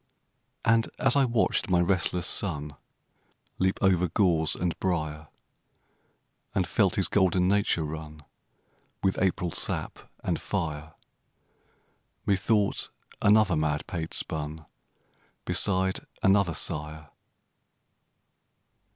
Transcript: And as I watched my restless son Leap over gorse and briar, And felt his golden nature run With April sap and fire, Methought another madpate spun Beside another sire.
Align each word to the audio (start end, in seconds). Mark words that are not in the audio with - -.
And 0.65 0.89
as 0.97 1.15
I 1.15 1.25
watched 1.25 1.69
my 1.69 1.79
restless 1.79 2.25
son 2.25 2.75
Leap 3.59 3.77
over 3.83 4.07
gorse 4.09 4.55
and 4.55 4.75
briar, 4.79 5.27
And 6.55 6.65
felt 6.65 6.95
his 6.95 7.07
golden 7.07 7.47
nature 7.47 7.83
run 7.83 8.21
With 9.03 9.21
April 9.21 9.51
sap 9.51 9.99
and 10.23 10.41
fire, 10.41 10.95
Methought 12.25 12.89
another 13.21 13.53
madpate 13.55 14.15
spun 14.15 14.65
Beside 15.45 15.99
another 16.23 16.55
sire. 16.55 17.11